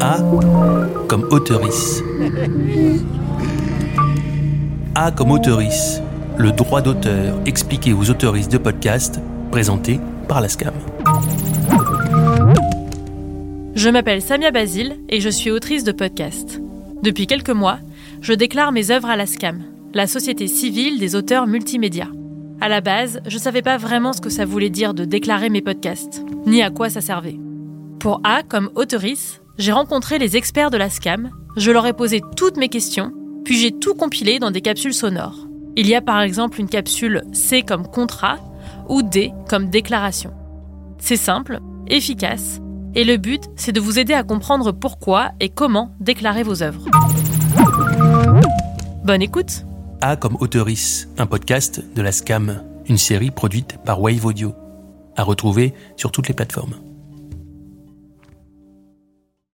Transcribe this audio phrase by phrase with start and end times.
[0.00, 0.18] A
[1.08, 2.02] comme auteurice.
[4.94, 6.00] A comme auteurice,
[6.36, 10.74] le droit d'auteur expliqué aux autoristes de podcast, présenté par la SCAM.
[13.74, 16.60] Je m'appelle Samia Basile et je suis autrice de podcast.
[17.02, 17.78] Depuis quelques mois,
[18.20, 19.62] je déclare mes œuvres à la SCAM,
[19.92, 22.08] la Société civile des auteurs multimédia.
[22.60, 25.50] À la base, je ne savais pas vraiment ce que ça voulait dire de déclarer
[25.50, 27.36] mes podcasts, ni à quoi ça servait.
[28.04, 32.20] Pour A comme auteurice, j'ai rencontré les experts de la SCAM, je leur ai posé
[32.36, 33.14] toutes mes questions,
[33.46, 35.48] puis j'ai tout compilé dans des capsules sonores.
[35.74, 38.36] Il y a par exemple une capsule C comme contrat
[38.90, 40.34] ou D comme déclaration.
[40.98, 42.60] C'est simple, efficace,
[42.94, 46.84] et le but, c'est de vous aider à comprendre pourquoi et comment déclarer vos œuvres.
[49.02, 49.64] Bonne écoute
[50.02, 54.54] A comme auteurice, un podcast de la SCAM, une série produite par Wave Audio,
[55.16, 56.74] à retrouver sur toutes les plateformes.